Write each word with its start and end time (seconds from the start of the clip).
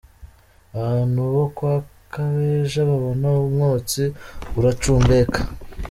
Abantu 0.77 1.19
bo 1.33 1.45
kwa 1.55 1.75
Kabeja 2.13 2.79
babona 2.89 3.27
umwotsi 3.47 4.03
uracumbeka. 4.59 5.41